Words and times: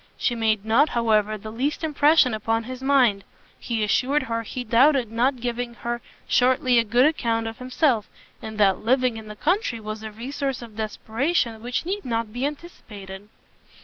She 0.17 0.33
made 0.33 0.65
not, 0.65 0.89
however, 0.97 1.37
the 1.37 1.51
least 1.51 1.83
impression 1.83 2.33
upon 2.33 2.63
his 2.63 2.81
mind; 2.81 3.23
he 3.59 3.83
assured 3.83 4.23
her 4.23 4.41
he 4.41 4.63
doubted 4.63 5.11
not 5.11 5.39
giving 5.41 5.75
her 5.75 6.01
shortly 6.27 6.79
a 6.79 6.83
good 6.83 7.05
account 7.05 7.45
of 7.45 7.59
himself, 7.59 8.09
and 8.41 8.57
that 8.57 8.79
living 8.79 9.17
in 9.17 9.27
the 9.27 9.35
country 9.35 9.79
was 9.79 10.01
a 10.01 10.09
resource 10.11 10.63
of 10.63 10.75
desperation 10.75 11.61
which 11.61 11.85
need 11.85 12.03
not 12.03 12.33
be 12.33 12.47
anticipated. 12.47 13.29